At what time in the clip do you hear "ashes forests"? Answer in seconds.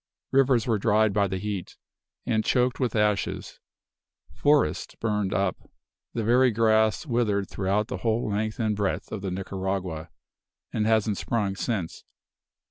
2.95-4.95